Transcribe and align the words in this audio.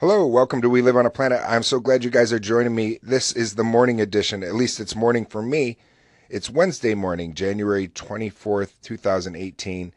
Hello, 0.00 0.26
welcome 0.26 0.60
to 0.60 0.68
We 0.68 0.82
Live 0.82 0.96
on 0.96 1.06
a 1.06 1.10
Planet. 1.10 1.40
I'm 1.46 1.62
so 1.62 1.78
glad 1.78 2.02
you 2.02 2.10
guys 2.10 2.32
are 2.32 2.40
joining 2.40 2.74
me. 2.74 2.98
This 3.00 3.30
is 3.30 3.54
the 3.54 3.62
morning 3.62 4.00
edition. 4.00 4.42
At 4.42 4.56
least 4.56 4.80
it's 4.80 4.96
morning 4.96 5.24
for 5.24 5.40
me. 5.40 5.78
It's 6.28 6.50
Wednesday 6.50 6.94
morning, 6.96 7.32
January 7.32 7.86
24th, 7.86 8.72
2018. 8.82 9.92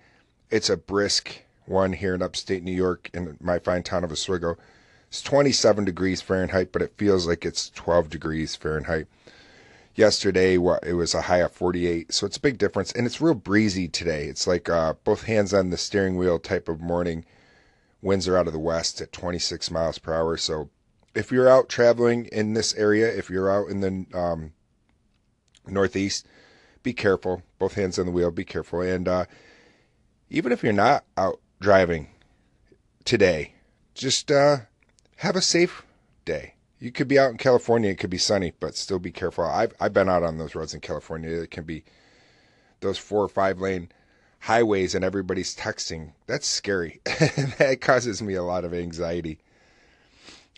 It's 0.51 0.69
a 0.69 0.77
brisk 0.77 1.41
one 1.65 1.93
here 1.93 2.13
in 2.13 2.21
upstate 2.21 2.61
New 2.61 2.71
York 2.71 3.09
in 3.11 3.37
my 3.41 3.57
fine 3.57 3.81
town 3.81 4.03
of 4.03 4.11
Oswego. 4.11 4.55
It's 5.09 5.23
27 5.23 5.85
degrees 5.85 6.21
Fahrenheit, 6.21 6.71
but 6.71 6.83
it 6.83 6.93
feels 6.95 7.27
like 7.27 7.43
it's 7.43 7.71
12 7.71 8.07
degrees 8.07 8.55
Fahrenheit. 8.55 9.07
Yesterday, 9.95 10.53
it 10.83 10.93
was 10.93 11.15
a 11.15 11.21
high 11.21 11.37
of 11.37 11.53
48, 11.53 12.13
so 12.13 12.27
it's 12.27 12.37
a 12.37 12.41
big 12.41 12.59
difference, 12.59 12.91
and 12.91 13.07
it's 13.07 13.19
real 13.19 13.33
breezy 13.33 13.87
today. 13.87 14.27
It's 14.27 14.45
like 14.45 14.69
uh, 14.69 14.93
both 15.03 15.23
hands 15.23 15.55
on 15.55 15.71
the 15.71 15.77
steering 15.77 16.17
wheel 16.17 16.37
type 16.37 16.69
of 16.69 16.81
morning. 16.81 17.25
Winds 18.01 18.27
are 18.27 18.37
out 18.37 18.47
of 18.47 18.53
the 18.53 18.59
west 18.59 19.01
at 19.01 19.11
26 19.11 19.71
miles 19.71 19.97
per 19.97 20.13
hour. 20.13 20.37
So, 20.37 20.69
if 21.15 21.31
you're 21.31 21.49
out 21.49 21.67
traveling 21.67 22.25
in 22.25 22.53
this 22.53 22.75
area, 22.75 23.07
if 23.07 23.29
you're 23.29 23.49
out 23.49 23.69
in 23.69 23.81
the 23.81 24.17
um, 24.17 24.53
northeast, 25.65 26.27
be 26.83 26.93
careful. 26.93 27.41
Both 27.57 27.73
hands 27.73 27.97
on 27.97 28.05
the 28.05 28.11
wheel, 28.11 28.29
be 28.29 28.45
careful. 28.45 28.81
And 28.81 29.07
uh, 29.07 29.25
even 30.29 30.51
if 30.51 30.63
you're 30.63 30.73
not 30.73 31.05
out 31.17 31.39
driving 31.59 32.09
today, 33.03 33.53
just 33.95 34.31
uh, 34.31 34.57
have 35.17 35.35
a 35.35 35.41
safe 35.41 35.83
day. 36.23 36.53
You 36.79 36.91
could 36.91 37.07
be 37.07 37.17
out 37.17 37.31
in 37.31 37.37
California, 37.37 37.89
it 37.89 37.97
could 37.97 38.11
be 38.11 38.19
sunny, 38.19 38.53
but 38.59 38.75
still 38.75 38.99
be 38.99 39.11
careful. 39.11 39.43
I've 39.45 39.73
I've 39.79 39.93
been 39.93 40.09
out 40.09 40.21
on 40.21 40.37
those 40.37 40.53
roads 40.53 40.75
in 40.75 40.79
California. 40.79 41.31
It 41.31 41.49
can 41.49 41.63
be 41.63 41.83
those 42.81 42.99
four 42.99 43.23
or 43.23 43.29
five 43.29 43.59
lane 43.59 43.89
highways 44.39 44.95
and 44.95 45.03
everybody's 45.03 45.55
texting. 45.55 46.11
That's 46.25 46.47
scary. 46.47 47.01
that 47.05 47.79
causes 47.81 48.21
me 48.21 48.35
a 48.35 48.43
lot 48.43 48.65
of 48.65 48.73
anxiety. 48.73 49.39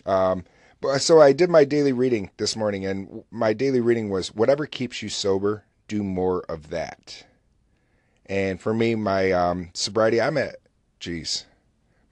Um, 0.06 0.44
but 0.80 1.00
so 1.00 1.20
I 1.20 1.32
did 1.32 1.50
my 1.50 1.64
daily 1.64 1.92
reading 1.92 2.30
this 2.38 2.56
morning, 2.56 2.86
and 2.86 3.24
my 3.30 3.52
daily 3.52 3.80
reading 3.80 4.08
was 4.08 4.34
whatever 4.34 4.66
keeps 4.66 5.02
you 5.02 5.08
sober, 5.08 5.64
do 5.88 6.02
more 6.02 6.42
of 6.48 6.70
that. 6.70 7.26
And 8.26 8.60
for 8.60 8.72
me, 8.72 8.94
my 8.94 9.32
um, 9.32 9.70
sobriety, 9.74 10.20
I'm 10.20 10.38
at, 10.38 10.56
geez, 11.00 11.46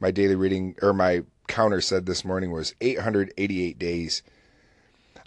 my 0.01 0.11
daily 0.11 0.35
reading 0.35 0.77
or 0.83 0.93
my 0.93 1.23
counter 1.47 1.81
said 1.81 2.07
this 2.07 2.25
morning 2.25 2.51
was 2.51 2.75
888 2.81 3.79
days. 3.79 4.23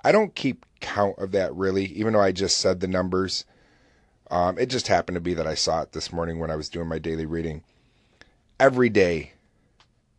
I 0.03 0.11
don't 0.11 0.35
keep 0.35 0.65
count 0.79 1.17
of 1.17 1.31
that 1.31 1.55
really, 1.55 1.85
even 1.85 2.13
though 2.13 2.21
I 2.21 2.31
just 2.31 2.57
said 2.57 2.79
the 2.79 2.87
numbers. 2.87 3.45
Um, 4.31 4.57
it 4.57 4.67
just 4.67 4.87
happened 4.87 5.17
to 5.17 5.21
be 5.21 5.33
that 5.33 5.45
I 5.45 5.55
saw 5.55 5.81
it 5.81 5.91
this 5.91 6.13
morning 6.13 6.39
when 6.39 6.49
I 6.49 6.55
was 6.55 6.69
doing 6.69 6.87
my 6.87 6.99
daily 6.99 7.25
reading. 7.25 7.63
Every 8.59 8.87
day 8.87 9.33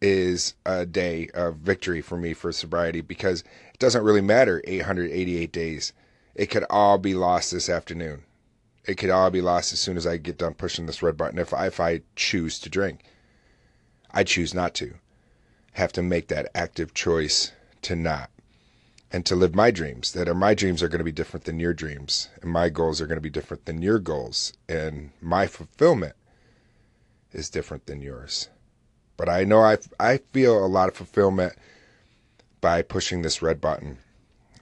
is 0.03 0.55
a 0.67 0.85
day 0.85 1.31
of 1.33 1.57
victory 1.57 2.03
for 2.03 2.19
me 2.19 2.35
for 2.35 2.53
sobriety 2.53 3.01
because 3.01 3.41
it 3.73 3.79
doesn't 3.79 4.05
really 4.05 4.21
matter 4.21 4.63
888 4.67 5.51
days. 5.51 5.95
It 6.35 6.47
could 6.47 6.65
all 6.69 6.99
be 6.99 7.15
lost 7.15 7.53
this 7.53 7.71
afternoon. 7.71 8.25
It 8.85 8.97
could 8.97 9.11
all 9.11 9.31
be 9.31 9.41
lost 9.41 9.73
as 9.73 9.81
soon 9.81 9.97
as 9.97 10.07
I 10.07 10.19
get 10.19 10.37
done 10.37 10.55
pushing 10.55 10.85
this 10.85 11.03
red 11.03 11.17
button 11.17 11.39
if 11.39 11.55
I, 11.55 11.67
if 11.69 11.81
I 11.81 12.03
choose 12.15 12.59
to 12.61 12.69
drink. 12.69 13.05
I 14.11 14.25
choose 14.25 14.53
not 14.53 14.75
to 14.75 14.95
have 15.73 15.93
to 15.93 16.03
make 16.03 16.29
that 16.29 16.51
active 16.55 16.93
choice 16.93 17.53
to 17.83 17.97
not 17.97 18.29
and 19.13 19.27
to 19.27 19.37
live 19.37 19.55
my 19.55 19.71
dreams 19.71 20.13
that 20.13 20.29
are 20.29 20.35
my 20.35 20.55
dreams 20.55 20.83
are 20.83 20.89
going 20.89 20.99
to 20.99 21.05
be 21.05 21.13
different 21.13 21.45
than 21.45 21.61
your 21.61 21.75
dreams 21.75 22.29
and 22.41 22.51
my 22.51 22.69
goals 22.69 23.01
are 23.01 23.07
going 23.07 23.17
to 23.17 23.23
be 23.23 23.31
different 23.31 23.65
than 23.67 23.83
your 23.83 23.99
goals 23.99 24.53
and 24.69 25.11
my 25.21 25.47
fulfillment 25.47 26.15
is 27.33 27.51
different 27.51 27.87
than 27.87 28.01
yours 28.01 28.49
but 29.17 29.29
i 29.29 29.45
know 29.45 29.61
i 29.61 29.77
i 30.01 30.19
feel 30.33 30.65
a 30.65 30.67
lot 30.67 30.89
of 30.89 30.95
fulfillment 30.95 31.55
by 32.61 32.81
pushing 32.83 33.23
this 33.23 33.43
red 33.43 33.61
button 33.61 33.99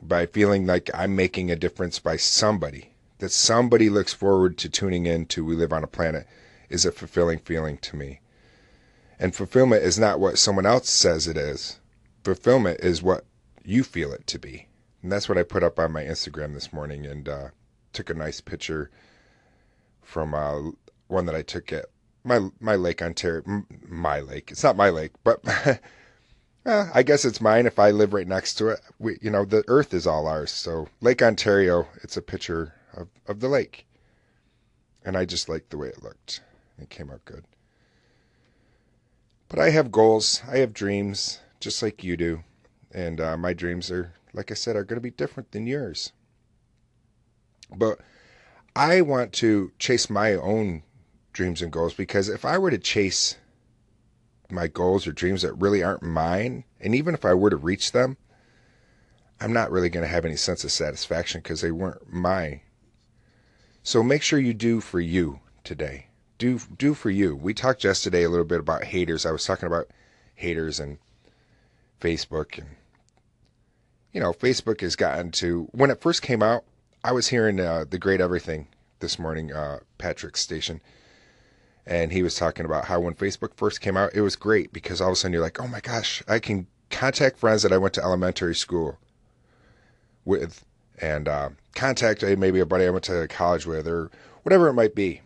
by 0.03 0.27
feeling 0.27 0.67
like 0.67 0.91
i'm 0.95 1.15
making 1.15 1.51
a 1.51 1.57
difference 1.57 1.99
by 1.99 2.17
somebody 2.17 2.93
that 3.19 3.31
somebody 3.31 3.89
looks 3.91 4.13
forward 4.13 4.57
to 4.59 4.69
tuning 4.69 5.07
in 5.07 5.27
to 5.27 5.45
we 5.45 5.55
live 5.55 5.73
on 5.73 5.85
a 5.85 5.87
planet 5.87 6.27
is 6.69 6.85
a 6.85 6.93
fulfilling 6.93 7.39
feeling 7.39 7.77
to 7.79 7.97
me 7.97 8.21
and 9.21 9.37
fulfillment 9.37 9.83
is 9.83 9.99
not 9.99 10.19
what 10.19 10.39
someone 10.39 10.65
else 10.65 10.89
says 10.89 11.29
it 11.29 11.37
is. 11.37 11.79
Fulfillment 12.25 12.81
is 12.81 13.03
what 13.03 13.25
you 13.71 13.85
feel 13.85 14.13
it 14.13 14.27
to 14.27 14.39
be. 14.39 14.67
And 15.03 15.11
that's 15.11 15.29
what 15.29 15.39
I 15.39 15.43
put 15.43 15.63
up 15.63 15.79
on 15.79 15.93
my 15.93 16.03
Instagram 16.03 16.55
this 16.55 16.73
morning 16.73 17.07
and 17.07 17.29
uh, 17.29 17.49
took 17.93 18.11
a 18.11 18.15
nice 18.15 18.41
picture 18.41 18.91
from 20.03 20.35
uh, 20.35 20.73
one 21.07 21.27
that 21.27 21.35
I 21.35 21.43
took 21.43 21.73
at 21.73 21.87
my 22.23 22.51
my 22.61 22.75
lake 22.75 23.01
Ontario. 23.01 23.65
My 23.89 24.21
lake. 24.21 24.51
It's 24.51 24.63
not 24.63 24.77
my 24.77 24.91
lake, 24.91 25.13
but 25.25 25.41
uh, 26.67 26.87
I 26.95 27.03
guess 27.03 27.25
it's 27.25 27.41
mine 27.41 27.67
if 27.67 27.79
I 27.79 27.91
live 27.91 28.13
right 28.13 28.27
next 28.27 28.55
to 28.55 28.69
it. 28.69 28.81
We, 28.99 29.19
you 29.23 29.31
know, 29.31 29.45
the 29.45 29.65
earth 29.69 29.95
is 29.95 30.07
all 30.07 30.27
ours. 30.27 30.51
So 30.51 30.89
Lake 31.01 31.23
Ontario, 31.23 31.89
it's 32.03 32.17
a 32.17 32.23
picture 32.23 32.75
of, 32.95 33.09
of 33.27 33.41
the 33.41 33.49
lake. 33.49 33.87
And 35.03 35.17
I 35.17 35.25
just 35.25 35.49
liked 35.49 35.71
the 35.71 35.79
way 35.79 35.89
it 35.89 36.03
looked. 36.03 36.43
It 36.79 36.91
came 36.91 37.11
out 37.11 37.25
good. 37.25 37.45
But 39.49 39.59
I 39.59 39.71
have 39.71 39.91
goals, 39.91 40.43
I 40.47 40.59
have 40.59 40.75
dreams, 40.75 41.41
just 41.59 41.83
like 41.83 42.05
you 42.05 42.17
do. 42.17 42.45
And 42.93 43.21
uh, 43.21 43.37
my 43.37 43.53
dreams 43.53 43.91
are, 43.91 44.13
like 44.33 44.51
I 44.51 44.55
said, 44.55 44.77
are 44.77 44.85
going 44.85 44.97
to 44.97 45.03
be 45.03 45.11
different 45.11 45.53
than 45.53 45.67
yours. 45.67 46.13
But 47.75 48.01
I 48.75 49.01
want 49.01 49.33
to 49.35 49.73
chase 49.79 50.11
my 50.11 50.35
own 50.35 50.83
dreams 51.33 51.63
and 51.63 51.71
goals 51.71 51.95
because 51.95 52.29
if 52.29 52.45
I 52.45 52.59
were 52.59 52.71
to 52.71 52.79
chase 52.79 53.37
my 54.51 54.67
goals 54.67 55.07
or 55.07 55.13
dreams 55.13 55.43
that 55.43 55.55
really 55.55 55.83
aren't 55.83 56.03
mine, 56.03 56.65
and 56.81 56.95
even 56.95 57.15
if 57.15 57.25
I 57.25 57.35
were 57.35 57.51
to 57.51 57.57
reach 57.57 57.93
them, 57.93 58.17
I'm 59.41 59.53
not 59.53 59.71
really 59.71 59.89
going 59.89 60.05
to 60.05 60.13
have 60.13 60.25
any 60.25 60.37
sense 60.37 60.65
of 60.65 60.73
satisfaction 60.73 61.41
because 61.41 61.61
they 61.61 61.71
weren't 61.71 62.13
mine. 62.13 62.61
So 63.83 64.03
make 64.03 64.23
sure 64.23 64.39
you 64.39 64.53
do 64.53 64.81
for 64.81 65.01
you 65.01 65.41
today 65.63 66.09
do 66.41 66.59
do 66.77 66.95
for 66.95 67.11
you. 67.11 67.37
We 67.37 67.55
talked 67.55 67.85
yesterday 67.85 68.25
a 68.25 68.29
little 68.29 68.47
bit 68.47 68.59
about 68.59 68.85
haters. 68.85 69.25
I 69.25 69.31
was 69.31 69.45
talking 69.45 69.67
about 69.67 69.89
haters 70.35 70.81
and 70.81 70.99
Facebook 72.01 72.59
and 72.59 72.67
you 74.13 74.21
know, 74.21 74.33
Facebook 74.33 74.81
has 74.81 74.97
gotten 74.97 75.31
to 75.33 75.69
when 75.73 75.91
it 75.91 76.01
first 76.01 76.23
came 76.23 76.43
out, 76.43 76.65
I 77.05 77.13
was 77.13 77.29
hearing 77.29 77.61
uh, 77.61 77.85
the 77.89 77.99
great 77.99 78.21
everything 78.21 78.69
this 79.01 79.19
morning, 79.19 79.53
uh, 79.53 79.81
Patrick's 79.99 80.41
station, 80.41 80.81
and 81.87 82.13
he 82.13 82.23
was 82.23 82.35
talking 82.35 82.67
about 82.67 82.87
how 82.87 83.01
when 83.01 83.15
Facebook 83.15 83.55
first 83.55 83.81
came 83.81 83.97
out, 83.97 84.15
it 84.15 84.21
was 84.21 84.37
great 84.37 84.73
because 84.73 85.01
all 85.01 85.09
of 85.09 85.13
a 85.13 85.17
sudden 85.17 85.33
you're 85.33 85.43
like, 85.43 85.61
oh 85.61 85.69
my 85.69 85.81
gosh, 85.81 86.23
I 86.29 86.39
can 86.39 86.67
contact 86.91 87.39
friends 87.39 87.63
that 87.63 87.73
I 87.73 87.79
went 87.79 87.95
to 87.95 88.03
elementary 88.03 88.55
school 88.55 88.99
with, 90.25 90.65
and 91.01 91.29
uh, 91.29 91.51
contact 91.75 92.23
maybe 92.23 92.61
a 92.61 92.67
buddy 92.67 92.85
I 92.85 92.91
went 92.91 93.05
to 93.05 93.27
college 93.29 93.67
with, 93.67 93.89
or 93.89 94.11
whatever 94.43 94.69
it 94.69 94.75
might 94.75 94.95
be. 94.95 95.23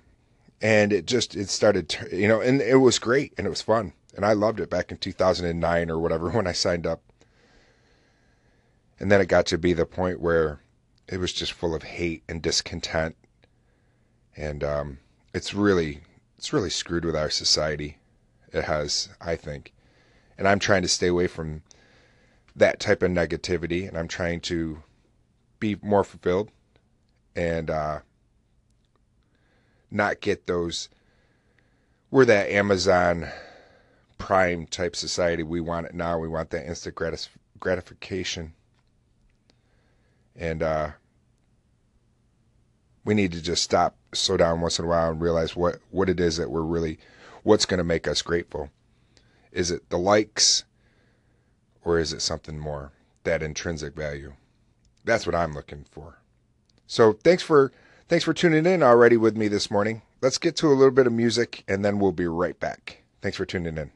And 0.62 0.92
it 0.92 1.06
just 1.06 1.34
it 1.34 1.48
started 1.50 1.94
you 2.12 2.28
know 2.28 2.40
and 2.40 2.62
it 2.62 2.76
was 2.76 2.98
great 2.98 3.32
and 3.36 3.46
it 3.46 3.50
was 3.50 3.62
fun. 3.62 3.92
And 4.16 4.24
I 4.24 4.32
loved 4.32 4.60
it 4.60 4.70
back 4.70 4.92
in 4.92 4.98
2009 4.98 5.90
or 5.90 5.98
whatever 5.98 6.30
when 6.30 6.46
I 6.46 6.52
signed 6.52 6.86
up 6.86 7.00
and 9.04 9.12
then 9.12 9.20
it 9.20 9.26
got 9.26 9.44
to 9.44 9.58
be 9.58 9.74
the 9.74 9.84
point 9.84 10.18
where 10.18 10.60
it 11.08 11.18
was 11.18 11.30
just 11.30 11.52
full 11.52 11.74
of 11.74 11.82
hate 11.82 12.22
and 12.26 12.40
discontent 12.40 13.14
and 14.34 14.64
um, 14.64 14.98
it's 15.34 15.52
really 15.52 16.00
it's 16.38 16.54
really 16.54 16.70
screwed 16.70 17.04
with 17.04 17.14
our 17.14 17.28
society 17.28 17.98
it 18.50 18.64
has 18.64 19.10
I 19.20 19.36
think 19.36 19.74
and 20.38 20.48
I'm 20.48 20.58
trying 20.58 20.80
to 20.80 20.88
stay 20.88 21.08
away 21.08 21.26
from 21.26 21.60
that 22.56 22.80
type 22.80 23.02
of 23.02 23.10
negativity 23.10 23.86
and 23.86 23.98
I'm 23.98 24.08
trying 24.08 24.40
to 24.40 24.82
be 25.60 25.76
more 25.82 26.02
fulfilled 26.02 26.50
and 27.36 27.68
uh, 27.68 27.98
not 29.90 30.22
get 30.22 30.46
those. 30.46 30.88
We're 32.10 32.24
that 32.24 32.48
Amazon 32.48 33.28
Prime 34.16 34.66
type 34.66 34.96
society. 34.96 35.42
We 35.42 35.60
want 35.60 35.88
it 35.88 35.94
now. 35.94 36.18
We 36.18 36.28
want 36.28 36.48
that 36.50 36.66
instant 36.66 36.94
gratis, 36.94 37.28
gratification. 37.60 38.54
And 40.36 40.62
uh, 40.62 40.90
we 43.04 43.14
need 43.14 43.32
to 43.32 43.42
just 43.42 43.62
stop, 43.62 43.96
slow 44.12 44.36
down 44.36 44.60
once 44.60 44.78
in 44.78 44.84
a 44.84 44.88
while, 44.88 45.10
and 45.10 45.20
realize 45.20 45.54
what, 45.54 45.78
what 45.90 46.08
it 46.08 46.20
is 46.20 46.36
that 46.36 46.50
we're 46.50 46.62
really, 46.62 46.98
what's 47.42 47.66
going 47.66 47.78
to 47.78 47.84
make 47.84 48.08
us 48.08 48.22
grateful. 48.22 48.70
Is 49.52 49.70
it 49.70 49.88
the 49.90 49.98
likes, 49.98 50.64
or 51.84 51.98
is 51.98 52.12
it 52.12 52.20
something 52.20 52.58
more? 52.58 52.92
That 53.22 53.42
intrinsic 53.42 53.94
value. 53.94 54.34
That's 55.04 55.26
what 55.26 55.34
I'm 55.34 55.54
looking 55.54 55.84
for. 55.90 56.18
So 56.86 57.12
thanks 57.12 57.42
for 57.42 57.72
Thanks 58.06 58.24
for 58.24 58.34
tuning 58.34 58.66
in 58.66 58.82
already 58.82 59.16
with 59.16 59.34
me 59.34 59.48
this 59.48 59.70
morning. 59.70 60.02
Let's 60.20 60.36
get 60.36 60.56
to 60.56 60.66
a 60.66 60.76
little 60.76 60.90
bit 60.90 61.06
of 61.06 61.12
music 61.14 61.64
and 61.66 61.82
then 61.82 61.98
we'll 61.98 62.12
be 62.12 62.26
right 62.26 62.58
back. 62.60 63.02
Thanks 63.22 63.38
for 63.38 63.46
tuning 63.46 63.78
in. 63.78 63.92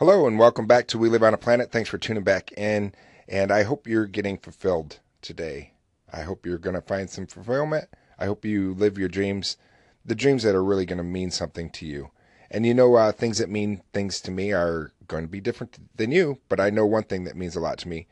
Hello 0.00 0.26
and 0.26 0.40
welcome 0.40 0.66
back 0.66 0.88
to 0.88 0.98
We 0.98 1.08
Live 1.08 1.22
on 1.22 1.34
a 1.34 1.38
Planet. 1.38 1.70
Thanks 1.70 1.88
for 1.88 1.98
tuning 1.98 2.24
back 2.24 2.50
in. 2.56 2.92
And 3.32 3.50
I 3.50 3.64
hope 3.64 3.88
you're 3.88 4.06
getting 4.06 4.38
fulfilled 4.38 5.00
today. 5.22 5.72
I 6.12 6.22
hope 6.22 6.46
you're 6.46 6.58
going 6.58 6.76
to 6.76 6.82
find 6.82 7.08
some 7.08 7.26
fulfillment. 7.26 7.88
I 8.18 8.26
hope 8.26 8.44
you 8.44 8.74
live 8.74 8.98
your 8.98 9.08
dreams, 9.08 9.56
the 10.04 10.14
dreams 10.14 10.44
that 10.44 10.54
are 10.54 10.62
really 10.62 10.86
going 10.86 10.98
to 10.98 11.02
mean 11.02 11.30
something 11.30 11.70
to 11.70 11.86
you. 11.86 12.10
And 12.50 12.66
you 12.66 12.74
know, 12.74 12.94
uh, 12.94 13.10
things 13.10 13.38
that 13.38 13.48
mean 13.48 13.82
things 13.94 14.20
to 14.20 14.30
me 14.30 14.52
are 14.52 14.92
going 15.08 15.24
to 15.24 15.30
be 15.30 15.40
different 15.40 15.78
than 15.96 16.12
you, 16.12 16.38
but 16.50 16.60
I 16.60 16.68
know 16.68 16.84
one 16.84 17.04
thing 17.04 17.24
that 17.24 17.36
means 17.36 17.56
a 17.56 17.60
lot 17.60 17.78
to 17.78 17.88
me 17.88 18.06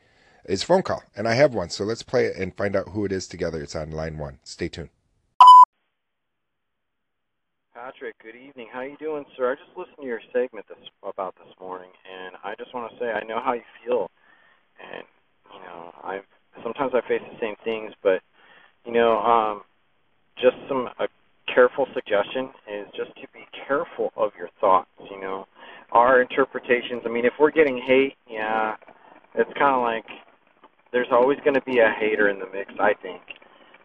is 0.45 0.63
phone 0.63 0.81
call, 0.81 1.03
and 1.15 1.27
I 1.27 1.33
have 1.35 1.53
one. 1.53 1.69
So 1.69 1.83
let's 1.83 2.01
play 2.01 2.25
it 2.25 2.35
and 2.37 2.57
find 2.57 2.75
out 2.75 2.89
who 2.89 3.05
it 3.05 3.11
is 3.11 3.27
together. 3.27 3.61
It's 3.61 3.75
on 3.75 3.91
line 3.91 4.17
one. 4.17 4.39
Stay 4.43 4.67
tuned. 4.67 4.89
Patrick, 7.75 8.15
good 8.23 8.35
evening. 8.35 8.67
How 8.73 8.81
you 8.81 8.97
doing, 8.97 9.25
sir? 9.37 9.51
I 9.51 9.55
just 9.55 9.77
listened 9.77 9.97
to 9.99 10.05
your 10.05 10.21
segment 10.33 10.67
this, 10.67 10.77
about 11.03 11.35
this 11.35 11.53
morning, 11.59 11.91
and 12.11 12.35
I 12.43 12.55
just 12.55 12.73
want 12.73 12.91
to 12.91 12.99
say 12.99 13.11
I 13.11 13.23
know 13.23 13.39
how 13.39 13.53
you 13.53 13.63
feel, 13.85 14.09
and 14.81 15.03
you 15.53 15.59
know 15.59 15.93
I 16.03 16.21
sometimes 16.63 16.93
I 16.93 17.00
face 17.11 17.27
the 17.31 17.39
same 17.41 17.55
things, 17.63 17.93
but 18.01 18.21
you 18.85 18.93
know, 18.93 19.19
um, 19.19 19.61
just 20.41 20.55
some 20.67 20.87
a 20.99 21.07
careful 21.53 21.85
suggestion 21.93 22.49
is 22.71 22.87
just 22.95 23.11
to 23.21 23.27
be 23.33 23.45
careful 23.67 24.11
of 24.15 24.31
your 24.37 24.49
thoughts. 24.59 24.89
You 25.09 25.19
know, 25.19 25.45
our 25.91 26.21
interpretations. 26.21 27.01
I 27.05 27.09
mean, 27.09 27.25
if 27.25 27.33
we're 27.39 27.51
getting 27.51 27.77
hate, 27.77 28.15
yeah, 28.29 28.75
it's 29.35 29.51
kind 29.59 29.75
of 29.75 29.81
like 29.81 30.05
there's 30.93 31.11
always 31.11 31.37
going 31.43 31.55
to 31.55 31.61
be 31.61 31.79
a 31.79 31.89
hater 31.99 32.29
in 32.29 32.39
the 32.39 32.47
mix. 32.53 32.71
I 32.79 32.93
think, 33.01 33.21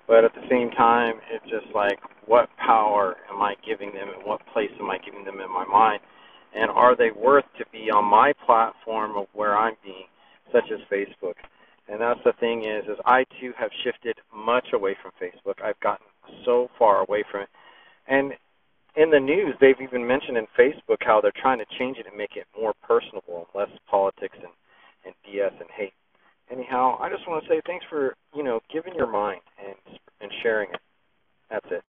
but 0.06 0.24
at 0.24 0.34
the 0.34 0.46
same 0.48 0.70
time, 0.70 1.14
it's 1.32 1.44
just 1.50 1.74
like 1.74 1.98
what 2.26 2.48
power 2.58 3.16
am 3.32 3.42
I 3.42 3.54
giving 3.66 3.92
them, 3.92 4.08
and 4.14 4.24
what 4.24 4.40
place 4.52 4.70
am 4.80 4.90
I 4.90 4.98
giving 4.98 5.24
them 5.24 5.40
in 5.40 5.52
my 5.52 5.64
mind, 5.66 6.00
and 6.54 6.70
are 6.70 6.96
they 6.96 7.10
worth 7.10 7.44
to 7.58 7.64
be 7.72 7.90
on 7.90 8.04
my 8.04 8.32
platform 8.46 9.16
of 9.16 9.26
where 9.32 9.56
I'm 9.56 9.74
being, 9.84 10.06
such 10.52 10.70
as 10.72 10.80
Facebook. 10.90 11.34
And 11.88 12.00
that's 12.00 12.20
the 12.24 12.32
thing 12.32 12.64
is, 12.64 12.84
is 12.84 12.98
I 13.04 13.24
too 13.40 13.52
have 13.58 13.70
shifted 13.84 14.18
much 14.34 14.68
away 14.72 14.96
from 15.00 15.12
Facebook. 15.20 15.62
I've 15.62 15.78
gotten 15.80 16.06
so 16.44 16.68
far 16.78 17.00
away 17.00 17.24
from 17.30 17.42
it. 17.42 17.48
And 18.08 18.32
in 18.96 19.10
the 19.10 19.20
news, 19.20 19.54
they've 19.60 19.80
even 19.80 20.06
mentioned 20.06 20.36
in 20.36 20.46
Facebook 20.58 20.98
how 21.00 21.20
they're 21.20 21.32
trying 21.40 21.58
to 21.58 21.66
change 21.78 21.98
it 21.98 22.06
and 22.06 22.16
make 22.16 22.34
it 22.34 22.46
more 22.58 22.72
personable, 22.82 23.46
less 23.54 23.68
politics 23.88 24.36
and, 24.36 24.52
and 25.04 25.14
BS 25.26 25.60
and 25.60 25.70
hate. 25.70 25.92
Anyhow, 26.50 26.96
I 27.00 27.10
just 27.10 27.28
want 27.28 27.42
to 27.42 27.48
say 27.48 27.60
thanks 27.66 27.84
for 27.90 28.14
you 28.34 28.42
know 28.42 28.60
giving 28.72 28.94
your 28.94 29.10
mind 29.10 29.40
and 29.58 29.98
and 30.20 30.30
sharing 30.42 30.70
it. 30.70 30.80
That's 31.50 31.66
it. 31.70 31.82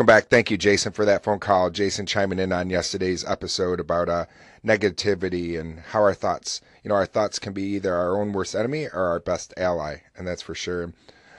Welcome 0.00 0.16
back. 0.16 0.30
Thank 0.30 0.50
you, 0.50 0.56
Jason, 0.56 0.92
for 0.92 1.04
that 1.04 1.22
phone 1.22 1.40
call. 1.40 1.68
Jason 1.68 2.06
chiming 2.06 2.38
in 2.38 2.52
on 2.52 2.70
yesterday's 2.70 3.22
episode 3.22 3.78
about 3.78 4.08
uh, 4.08 4.24
negativity 4.64 5.60
and 5.60 5.80
how 5.80 6.00
our 6.00 6.14
thoughts, 6.14 6.62
you 6.82 6.88
know, 6.88 6.94
our 6.94 7.04
thoughts 7.04 7.38
can 7.38 7.52
be 7.52 7.64
either 7.64 7.94
our 7.94 8.18
own 8.18 8.32
worst 8.32 8.54
enemy 8.54 8.86
or 8.86 9.04
our 9.08 9.20
best 9.20 9.52
ally, 9.58 9.98
and 10.16 10.26
that's 10.26 10.40
for 10.40 10.54
sure. 10.54 10.94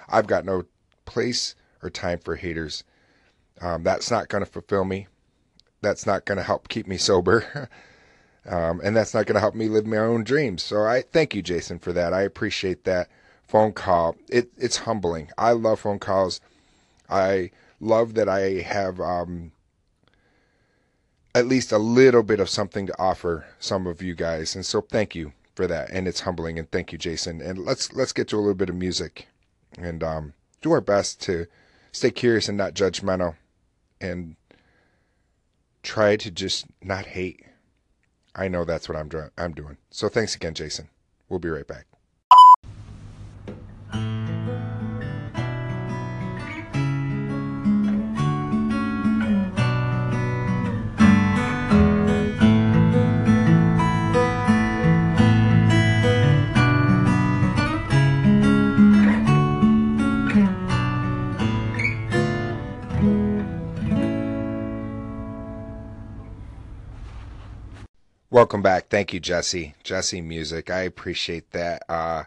I've 0.08 0.28
got 0.28 0.46
no 0.46 0.66
place 1.06 1.56
or 1.81 1.90
time 1.90 2.19
for 2.19 2.36
haters. 2.36 2.84
Um, 3.62 3.81
that's 3.81 4.12
not 4.12 4.28
going 4.28 4.46
to 4.46 4.52
fulfill 4.52 4.86
me. 4.86 5.07
That's 5.81 6.06
not 6.06 6.25
going 6.25 6.38
to 6.38 6.44
help 6.44 6.69
keep 6.69 6.86
me 6.86 6.98
sober. 6.98 7.68
um, 8.48 8.80
and 8.84 8.96
that's 8.96 9.16
not 9.16 9.25
going 9.25 9.38
to 9.38 9.42
help 9.42 9.56
me 9.56 9.69
live 9.69 9.88
my 9.88 9.98
own 9.98 10.24
dreams. 10.24 10.62
So 10.62 10.84
I 10.84 11.02
thank 11.02 11.34
you, 11.34 11.42
Jason, 11.42 11.80
for 11.80 11.94
that. 11.94 12.14
I 12.14 12.22
appreciate 12.22 12.84
that 12.84 13.10
phone 13.42 13.74
call. 13.74 14.18
It, 14.30 14.52
it's 14.56 14.78
humbling. 14.78 15.31
I 15.36 15.54
love 15.54 15.80
phone 15.80 15.98
calls. 15.98 16.40
I 17.10 17.50
love 17.81 18.13
that 18.13 18.30
I 18.30 18.62
have 18.62 19.01
um, 19.01 19.51
at 21.36 21.48
least 21.48 21.72
a 21.72 21.78
little 21.78 22.24
bit 22.24 22.39
of 22.39 22.50
something 22.50 22.88
to 22.88 23.00
offer 23.00 23.45
some 23.60 23.88
of 23.88 24.01
you 24.01 24.16
guys, 24.16 24.56
and 24.56 24.66
so 24.66 24.81
thank 24.81 25.16
you 25.16 25.33
for 25.56 25.68
that. 25.68 25.89
And 25.89 26.07
it's 26.07 26.22
humbling, 26.22 26.57
and 26.60 26.69
thank 26.72 26.92
you, 26.92 26.98
Jason. 26.98 27.42
And 27.42 27.57
let's 27.60 27.92
let's 27.94 28.13
get 28.13 28.28
to 28.30 28.38
a 28.38 28.39
little 28.39 28.54
bit 28.54 28.69
of 28.69 28.75
music, 28.75 29.28
and 29.78 30.04
um, 30.04 30.33
do 30.62 30.72
our 30.72 30.81
best 30.81 31.22
to 31.24 31.48
stay 31.92 32.12
curious 32.12 32.48
and 32.48 32.57
not 32.57 32.74
judgmental, 32.74 33.36
and 34.00 34.36
try 35.83 36.16
to 36.16 36.31
just 36.31 36.66
not 36.81 37.07
hate. 37.07 37.44
I 38.36 38.48
know 38.48 38.63
that's 38.63 38.88
what 38.88 38.98
I'm. 38.98 39.10
I'm 39.38 39.54
doing. 39.54 39.78
So 39.89 40.07
thanks 40.07 40.36
again, 40.36 40.54
Jason. 40.54 40.89
We'll 41.28 41.39
be 41.39 41.50
right 41.50 41.68
back. 41.68 41.91
Welcome 68.42 68.64
back. 68.64 68.88
Thank 68.90 69.14
you, 69.14 69.20
Jesse. 69.20 69.76
Jesse 69.84 70.20
Music. 70.20 70.72
I 70.72 70.82
appreciate 70.82 71.52
that. 71.52 71.84
Uh, 71.88 72.24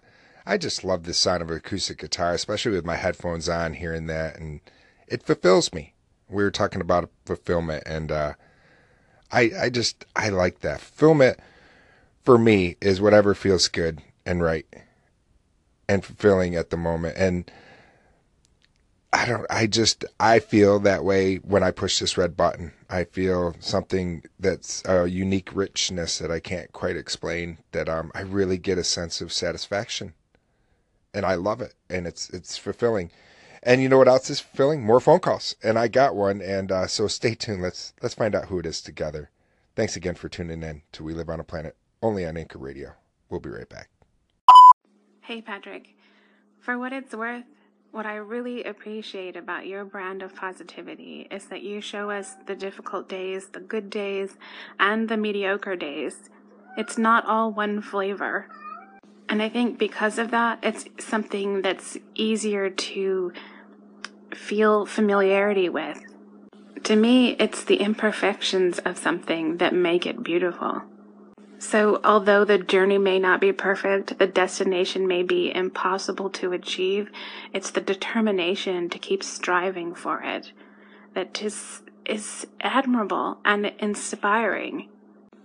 I 0.47 0.57
just 0.59 0.85
love 0.85 1.03
the 1.03 1.13
sound 1.13 1.43
of 1.43 1.51
acoustic 1.51 1.99
guitar, 1.99 2.35
especially 2.35 2.71
with 2.71 2.85
my 2.85 2.95
headphones 2.95 3.49
on, 3.49 3.75
hearing 3.75 4.07
that, 4.07 4.39
and 4.39 4.61
it 5.09 5.25
fulfills 5.25 5.73
me. 5.73 5.93
We 6.29 6.45
were 6.45 6.53
talking 6.53 6.81
about 6.81 7.11
fulfillment, 7.27 7.83
and 7.85 8.13
uh, 8.13 8.35
I 9.33 9.51
I 9.61 9.71
just 9.71 10.05
I 10.15 10.29
like 10.29 10.61
that. 10.61 10.81
Fulfillment 10.81 11.41
for 12.23 12.39
me 12.39 12.77
is 12.81 13.01
whatever 13.01 13.35
feels 13.35 13.67
good 13.67 14.01
and 14.25 14.41
right 14.41 14.67
and 15.89 16.05
fulfilling 16.05 16.55
at 16.55 16.71
the 16.71 16.77
moment. 16.77 17.17
And 17.19 17.51
I 19.25 19.27
don't, 19.29 19.47
I 19.49 19.67
just, 19.67 20.05
I 20.21 20.39
feel 20.39 20.79
that 20.81 21.03
way 21.03 21.37
when 21.37 21.63
I 21.63 21.71
push 21.71 21.99
this 21.99 22.19
red 22.19 22.37
button. 22.37 22.75
I 22.91 23.05
feel 23.05 23.57
something 23.59 24.23
that's 24.39 24.83
a 24.85 25.07
unique 25.07 25.49
richness 25.55 26.19
that 26.19 26.31
I 26.31 26.41
can't 26.41 26.71
quite 26.75 26.99
explain 26.99 27.57
that, 27.73 27.89
um, 27.89 28.13
I 28.15 28.21
really 28.21 28.59
get 28.59 28.77
a 28.77 28.85
sense 28.85 29.23
of 29.23 29.33
satisfaction 29.33 30.13
and 31.15 31.25
I 31.25 31.37
love 31.37 31.63
it 31.63 31.73
and 31.89 32.07
it's, 32.07 32.29
it's 32.31 32.59
fulfilling. 32.59 33.13
And 33.63 33.81
you 33.81 33.89
know 33.89 33.97
what 33.97 34.09
else 34.09 34.29
is 34.29 34.41
fulfilling? 34.41 34.83
More 34.83 35.01
phone 35.01 35.21
calls. 35.21 35.57
And 35.63 35.79
I 35.79 35.89
got 35.89 36.15
one. 36.15 36.43
And, 36.43 36.71
uh, 36.71 36.87
so 36.87 37.07
stay 37.07 37.35
tuned. 37.35 37.63
Let's, 37.63 37.95
let's 38.03 38.15
find 38.15 38.35
out 38.35 38.49
who 38.49 38.59
it 38.59 38.67
is 38.67 38.83
together. 38.83 39.31
Thanks 39.75 39.97
again 39.97 40.17
for 40.17 40.29
tuning 40.29 40.63
in 40.63 40.83
to 40.93 41.03
We 41.03 41.15
Live 41.15 41.31
on 41.31 41.41
a 41.41 41.45
Planet 41.45 41.77
only 42.03 42.27
on 42.27 42.37
Anchor 42.37 42.59
Radio. 42.59 42.93
We'll 43.31 43.41
be 43.41 43.49
right 43.49 43.71
back. 43.71 43.89
Hey, 45.23 45.41
Patrick. 45.41 45.97
For 46.61 46.79
what 46.79 46.93
it's 46.93 47.15
worth, 47.15 47.45
what 47.95 48.07
I 48.07 48.17
really 48.17 48.65
appreciate 48.65 49.37
about 49.37 49.69
your 49.69 49.85
brand 49.85 50.21
of 50.21 50.35
positivity 50.35 51.29
is 51.31 51.45
that 51.45 51.63
you 51.63 51.81
show 51.81 52.11
us 52.11 52.35
the 52.47 52.57
difficult 52.57 53.09
days, 53.09 53.47
the 53.47 53.61
good 53.61 53.89
days, 53.89 54.37
and 54.81 55.09
the 55.09 55.17
mediocre 55.17 55.77
days. 55.77 56.29
It's 56.77 56.99
not 56.99 57.25
all 57.25 57.53
one 57.53 57.81
flavor. 57.81 58.49
And 59.29 59.41
I 59.41 59.49
think 59.49 59.79
because 59.79 60.19
of 60.19 60.33
that, 60.33 60.59
it's 60.61 60.87
something 60.99 61.63
that's 61.63 61.97
easier 62.17 62.69
to 62.69 63.33
feel 64.35 64.87
familiarity 64.87 65.69
with. 65.69 66.03
To 66.83 66.97
me, 66.97 67.37
it's 67.39 67.63
the 67.63 67.77
imperfections 67.77 68.81
of 68.81 68.99
something 68.99 69.59
that 69.59 69.73
make 69.73 70.05
it 70.05 70.25
beautiful. 70.25 70.83
So, 71.65 71.99
although 72.05 72.45
the 72.45 72.59
journey 72.59 72.99
may 72.99 73.19
not 73.19 73.41
be 73.41 73.51
perfect, 73.51 74.19
the 74.19 74.27
destination 74.27 75.09
may 75.09 75.23
be 75.23 75.51
impossible 75.53 76.29
to 76.31 76.53
achieve, 76.53 77.11
it's 77.55 77.71
the 77.71 77.81
determination 77.81 78.91
to 78.91 78.99
keep 78.99 79.23
striving 79.23 79.95
for 79.95 80.21
it 80.23 80.53
that 81.15 81.43
is, 81.43 81.81
is 82.05 82.47
admirable 82.61 83.39
and 83.47 83.73
inspiring. 83.79 84.91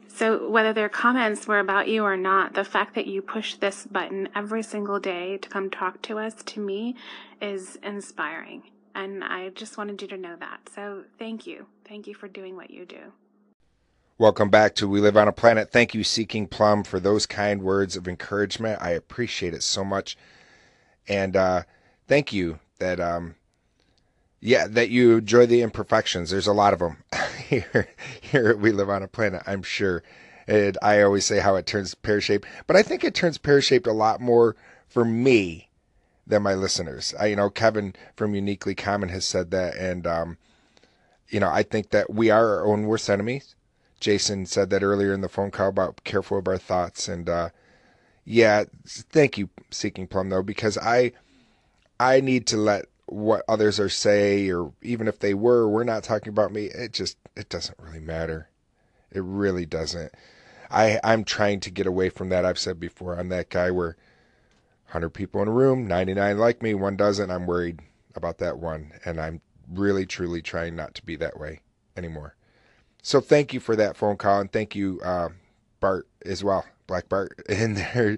So, 0.09 0.49
whether 0.49 0.73
their 0.73 0.89
comments 0.89 1.47
were 1.47 1.59
about 1.59 1.87
you 1.87 2.03
or 2.03 2.17
not, 2.17 2.53
the 2.53 2.65
fact 2.65 2.95
that 2.95 3.07
you 3.07 3.21
push 3.21 3.55
this 3.55 3.87
button 3.87 4.27
every 4.35 4.61
single 4.61 4.99
day 4.99 5.37
to 5.37 5.47
come 5.47 5.69
talk 5.69 6.01
to 6.01 6.19
us, 6.19 6.33
to 6.43 6.59
me, 6.59 6.97
is 7.41 7.77
inspiring. 7.81 8.63
And 8.93 9.23
I 9.23 9.49
just 9.49 9.77
wanted 9.77 10.01
you 10.01 10.09
to 10.09 10.17
know 10.17 10.35
that. 10.35 10.67
So, 10.75 11.05
thank 11.17 11.47
you. 11.47 11.67
Thank 11.87 12.07
you 12.07 12.13
for 12.13 12.27
doing 12.27 12.57
what 12.57 12.71
you 12.71 12.85
do. 12.85 13.13
Welcome 14.19 14.49
back 14.49 14.75
to 14.75 14.85
We 14.85 14.99
Live 14.99 15.15
on 15.15 15.29
a 15.29 15.31
Planet. 15.31 15.71
Thank 15.71 15.93
you, 15.93 16.03
Seeking 16.03 16.45
Plum, 16.45 16.83
for 16.83 16.99
those 16.99 17.25
kind 17.25 17.61
words 17.61 17.95
of 17.95 18.05
encouragement. 18.05 18.81
I 18.81 18.89
appreciate 18.89 19.53
it 19.53 19.63
so 19.63 19.85
much. 19.85 20.17
And 21.07 21.37
uh, 21.37 21.63
thank 22.05 22.33
you 22.33 22.59
that, 22.79 22.99
um, 22.99 23.35
yeah, 24.41 24.67
that 24.67 24.89
you 24.89 25.19
enjoy 25.19 25.45
the 25.45 25.61
imperfections. 25.61 26.31
There's 26.31 26.47
a 26.47 26.53
lot 26.53 26.73
of 26.73 26.79
them 26.79 26.97
here, 27.47 27.87
here 28.19 28.57
We 28.57 28.73
Live 28.73 28.89
on 28.89 29.03
a 29.03 29.07
Planet, 29.07 29.41
I'm 29.47 29.63
sure. 29.63 30.03
And 30.45 30.77
I 30.81 31.01
always 31.01 31.23
say 31.23 31.39
how 31.39 31.55
it 31.55 31.65
turns 31.65 31.95
pear 31.95 32.19
shaped, 32.19 32.45
but 32.67 32.75
I 32.75 32.83
think 32.83 33.05
it 33.05 33.15
turns 33.15 33.37
pear 33.37 33.61
shaped 33.61 33.87
a 33.87 33.93
lot 33.93 34.19
more 34.19 34.57
for 34.89 35.05
me 35.05 35.69
than 36.27 36.43
my 36.43 36.55
listeners. 36.55 37.13
I, 37.17 37.27
you 37.27 37.37
know, 37.37 37.49
Kevin 37.49 37.95
from 38.17 38.35
Uniquely 38.35 38.75
Common 38.75 39.07
has 39.07 39.23
said 39.23 39.51
that. 39.51 39.77
And, 39.77 40.05
um, 40.05 40.37
you 41.29 41.39
know, 41.39 41.49
I 41.49 41.63
think 41.63 41.91
that 41.91 42.13
we 42.13 42.29
are 42.29 42.57
our 42.57 42.65
own 42.65 42.83
worst 42.83 43.09
enemies 43.09 43.55
Jason 43.99 44.45
said 44.45 44.69
that 44.69 44.83
earlier 44.83 45.13
in 45.13 45.21
the 45.21 45.29
phone 45.29 45.51
call 45.51 45.69
about 45.69 46.03
careful 46.03 46.37
of 46.37 46.47
our 46.47 46.57
thoughts. 46.57 47.07
And 47.07 47.29
uh, 47.29 47.49
yeah, 48.25 48.65
thank 48.85 49.37
you, 49.37 49.49
Seeking 49.71 50.07
Plum, 50.07 50.29
though, 50.29 50.43
because 50.43 50.77
I 50.77 51.11
I 51.99 52.21
need 52.21 52.47
to 52.47 52.57
let 52.57 52.85
what 53.07 53.43
others 53.47 53.79
are 53.79 53.89
say, 53.89 54.49
or 54.49 54.71
even 54.81 55.07
if 55.07 55.19
they 55.19 55.33
were, 55.33 55.67
we're 55.67 55.83
not 55.83 56.03
talking 56.03 56.29
about 56.29 56.51
me. 56.51 56.65
It 56.65 56.93
just 56.93 57.17
it 57.35 57.49
doesn't 57.49 57.79
really 57.79 57.99
matter. 57.99 58.49
It 59.11 59.23
really 59.23 59.65
doesn't. 59.65 60.13
I 60.69 60.99
I'm 61.03 61.23
trying 61.23 61.59
to 61.61 61.71
get 61.71 61.87
away 61.87 62.09
from 62.09 62.29
that. 62.29 62.45
I've 62.45 62.59
said 62.59 62.79
before, 62.79 63.17
I'm 63.19 63.29
that 63.29 63.49
guy 63.49 63.71
where 63.71 63.97
100 64.87 65.09
people 65.09 65.41
in 65.41 65.47
a 65.47 65.51
room, 65.51 65.87
99 65.87 66.37
like 66.37 66.61
me, 66.61 66.73
one 66.73 66.95
doesn't. 66.95 67.31
I'm 67.31 67.47
worried 67.47 67.79
about 68.15 68.37
that 68.39 68.57
one, 68.59 68.93
and 69.05 69.19
I'm 69.19 69.41
really 69.71 70.05
truly 70.05 70.41
trying 70.41 70.75
not 70.75 70.95
to 70.95 71.05
be 71.05 71.15
that 71.17 71.39
way 71.39 71.61
anymore. 71.95 72.35
So 73.01 73.21
thank 73.21 73.53
you 73.53 73.59
for 73.59 73.75
that 73.75 73.95
phone 73.95 74.17
call, 74.17 74.41
and 74.41 74.51
thank 74.51 74.75
you, 74.75 74.99
uh, 75.03 75.29
Bart, 75.79 76.07
as 76.25 76.43
well, 76.43 76.65
Black 76.87 77.07
Bart, 77.07 77.39
in 77.49 77.75
there, 77.75 78.17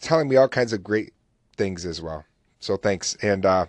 telling 0.00 0.28
me 0.28 0.36
all 0.36 0.48
kinds 0.48 0.72
of 0.72 0.84
great 0.84 1.12
things 1.56 1.86
as 1.86 2.02
well. 2.02 2.24
So 2.60 2.76
thanks, 2.76 3.16
and 3.22 3.46
uh, 3.46 3.66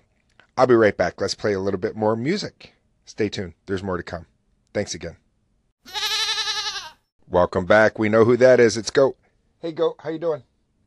I'll 0.57 0.67
be 0.67 0.75
right 0.75 0.95
back. 0.95 1.19
Let's 1.19 1.35
play 1.35 1.53
a 1.53 1.59
little 1.59 1.79
bit 1.79 1.95
more 1.95 2.15
music. 2.15 2.73
Stay 3.05 3.29
tuned. 3.29 3.53
There's 3.65 3.83
more 3.83 3.97
to 3.97 4.03
come. 4.03 4.25
Thanks 4.73 4.93
again. 4.93 5.17
Welcome 7.27 7.65
back. 7.65 7.97
We 7.97 8.09
know 8.09 8.23
who 8.23 8.37
that 8.37 8.59
is. 8.59 8.77
It's 8.77 8.91
Goat. 8.91 9.17
Hey, 9.59 9.71
Goat. 9.71 9.95
How 9.99 10.09
you 10.09 10.19
doing? 10.19 10.43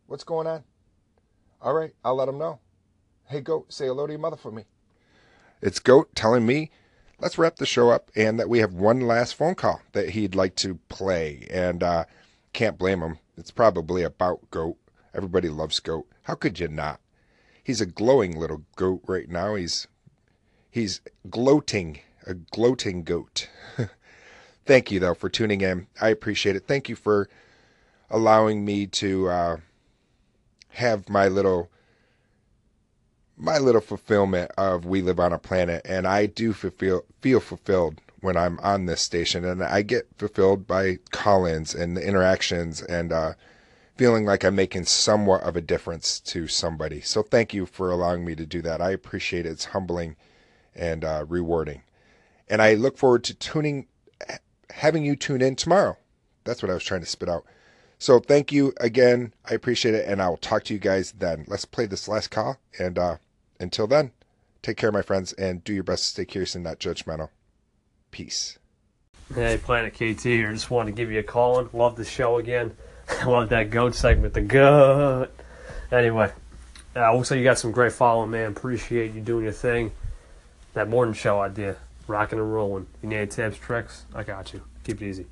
What's 0.06 0.24
going 0.24 0.46
on? 0.46 0.64
All 1.60 1.74
right, 1.74 1.92
I'll 2.04 2.14
let 2.14 2.28
him 2.28 2.38
know. 2.38 2.60
Hey, 3.26 3.40
Goat, 3.40 3.72
say 3.72 3.86
hello 3.86 4.06
to 4.06 4.12
your 4.12 4.20
mother 4.20 4.36
for 4.36 4.52
me. 4.52 4.64
It's 5.60 5.80
Goat 5.80 6.14
telling 6.14 6.46
me 6.46 6.70
let's 7.20 7.38
wrap 7.38 7.56
the 7.56 7.66
show 7.66 7.90
up 7.90 8.10
and 8.14 8.38
that 8.38 8.48
we 8.48 8.58
have 8.60 8.74
one 8.74 9.00
last 9.00 9.34
phone 9.34 9.54
call 9.54 9.82
that 9.92 10.10
he'd 10.10 10.34
like 10.34 10.54
to 10.56 10.76
play. 10.88 11.46
And 11.50 11.82
uh, 11.82 12.04
can't 12.52 12.78
blame 12.78 13.00
him. 13.00 13.18
It's 13.36 13.50
probably 13.50 14.02
about 14.02 14.50
Goat. 14.50 14.76
Everybody 15.14 15.48
loves 15.48 15.80
Goat. 15.80 16.06
How 16.22 16.34
could 16.34 16.58
you 16.60 16.68
not? 16.68 17.00
He's 17.62 17.80
a 17.82 17.86
glowing 17.86 18.38
little 18.38 18.62
goat 18.76 19.02
right 19.06 19.28
now. 19.28 19.54
He's 19.54 19.88
he's 20.70 21.02
gloating, 21.28 22.00
a 22.26 22.32
gloating 22.32 23.02
goat. 23.04 23.48
Thank 24.64 24.90
you 24.90 24.98
though 25.00 25.12
for 25.12 25.28
tuning 25.28 25.60
in. 25.60 25.86
I 26.00 26.08
appreciate 26.08 26.56
it. 26.56 26.66
Thank 26.66 26.88
you 26.88 26.96
for 26.96 27.28
allowing 28.08 28.64
me 28.64 28.86
to 28.86 29.28
uh, 29.28 29.56
have 30.70 31.10
my 31.10 31.28
little 31.28 31.70
my 33.38 33.58
little 33.58 33.80
fulfillment 33.80 34.50
of 34.58 34.84
we 34.84 35.00
live 35.00 35.20
on 35.20 35.32
a 35.32 35.38
planet 35.38 35.82
and 35.84 36.06
I 36.06 36.26
do 36.26 36.52
feel 36.52 37.04
feel 37.20 37.40
fulfilled 37.40 38.00
when 38.20 38.36
I'm 38.36 38.58
on 38.58 38.86
this 38.86 39.00
station 39.00 39.44
and 39.44 39.62
I 39.62 39.82
get 39.82 40.08
fulfilled 40.18 40.66
by 40.66 40.98
call-ins 41.12 41.74
and 41.74 41.96
the 41.96 42.04
interactions 42.04 42.82
and 42.82 43.12
uh, 43.12 43.34
feeling 43.96 44.24
like 44.24 44.44
I'm 44.44 44.56
making 44.56 44.86
somewhat 44.86 45.42
of 45.42 45.56
a 45.56 45.60
difference 45.60 46.18
to 46.20 46.48
somebody. 46.48 47.00
So 47.00 47.22
thank 47.22 47.54
you 47.54 47.64
for 47.64 47.90
allowing 47.90 48.24
me 48.24 48.34
to 48.34 48.44
do 48.44 48.60
that. 48.62 48.80
I 48.80 48.90
appreciate 48.90 49.46
it. 49.46 49.50
It's 49.50 49.66
humbling 49.66 50.16
and 50.74 51.04
uh, 51.04 51.24
rewarding. 51.28 51.82
And 52.48 52.60
I 52.60 52.74
look 52.74 52.98
forward 52.98 53.22
to 53.24 53.34
tuning 53.34 53.86
having 54.70 55.04
you 55.04 55.16
tune 55.16 55.42
in 55.42 55.56
tomorrow. 55.56 55.96
That's 56.44 56.62
what 56.62 56.70
I 56.70 56.74
was 56.74 56.84
trying 56.84 57.00
to 57.00 57.06
spit 57.06 57.28
out. 57.28 57.44
So 57.98 58.20
thank 58.20 58.52
you 58.52 58.72
again. 58.80 59.34
I 59.48 59.54
appreciate 59.54 59.94
it, 59.94 60.08
and 60.08 60.22
I 60.22 60.28
will 60.28 60.36
talk 60.36 60.64
to 60.64 60.74
you 60.74 60.78
guys 60.78 61.12
then. 61.12 61.44
Let's 61.48 61.64
play 61.64 61.86
this 61.86 62.06
last 62.06 62.30
call, 62.30 62.58
and 62.78 62.98
uh, 62.98 63.16
until 63.60 63.86
then, 63.86 64.12
take 64.62 64.76
care, 64.76 64.92
my 64.92 65.02
friends, 65.02 65.32
and 65.34 65.62
do 65.64 65.72
your 65.72 65.82
best 65.84 66.04
to 66.04 66.08
stay 66.10 66.24
curious 66.24 66.54
and 66.54 66.64
not 66.64 66.78
judgmental. 66.78 67.30
Peace. 68.10 68.58
Hey, 69.34 69.58
Planet 69.58 69.94
KT 69.94 70.22
here. 70.22 70.52
Just 70.52 70.70
wanted 70.70 70.92
to 70.92 70.96
give 70.96 71.10
you 71.10 71.18
a 71.18 71.22
call 71.22 71.58
and 71.58 71.72
love 71.74 71.96
the 71.96 72.04
show 72.04 72.38
again. 72.38 72.76
love 73.26 73.50
that 73.50 73.70
goat 73.70 73.94
segment, 73.94 74.34
the 74.34 74.40
goat. 74.40 75.28
Anyway, 75.92 76.30
uh, 76.96 77.14
looks 77.14 77.30
like 77.30 77.38
you 77.38 77.44
got 77.44 77.58
some 77.58 77.72
great 77.72 77.92
following, 77.92 78.30
man. 78.30 78.50
Appreciate 78.50 79.14
you 79.14 79.20
doing 79.20 79.44
your 79.44 79.52
thing. 79.52 79.92
That 80.74 80.88
morning 80.88 81.14
show 81.14 81.40
idea, 81.40 81.76
rocking 82.06 82.38
and 82.38 82.52
rolling. 82.52 82.86
You 83.02 83.08
need 83.08 83.30
tips, 83.30 83.56
tricks? 83.58 84.04
I 84.14 84.22
got 84.22 84.52
you. 84.52 84.62
Keep 84.84 85.02
it 85.02 85.08
easy. 85.08 85.26